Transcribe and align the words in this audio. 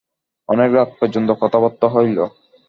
অনেক 0.49 0.69
রাত 0.73 0.89
পর্যন্ত 0.99 1.29
কথাবার্তা 1.41 1.87
হইল। 1.87 2.17